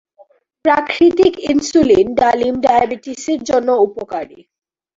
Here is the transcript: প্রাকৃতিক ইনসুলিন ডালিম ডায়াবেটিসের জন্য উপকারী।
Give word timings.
প্রাকৃতিক 0.65 1.33
ইনসুলিন 1.51 2.05
ডালিম 2.19 2.55
ডায়াবেটিসের 2.65 3.39
জন্য 3.49 3.69
উপকারী। 3.85 4.39